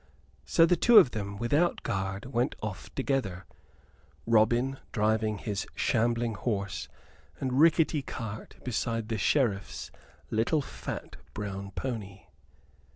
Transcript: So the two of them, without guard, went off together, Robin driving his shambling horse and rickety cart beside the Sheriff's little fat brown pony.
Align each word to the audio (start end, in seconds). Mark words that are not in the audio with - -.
So 0.45 0.65
the 0.65 0.75
two 0.75 0.97
of 0.97 1.11
them, 1.11 1.37
without 1.37 1.83
guard, 1.83 2.25
went 2.25 2.55
off 2.63 2.89
together, 2.95 3.45
Robin 4.25 4.79
driving 4.91 5.37
his 5.37 5.67
shambling 5.75 6.33
horse 6.33 6.87
and 7.39 7.59
rickety 7.59 8.01
cart 8.01 8.55
beside 8.63 9.09
the 9.09 9.19
Sheriff's 9.19 9.91
little 10.31 10.63
fat 10.63 11.17
brown 11.35 11.69
pony. 11.75 12.21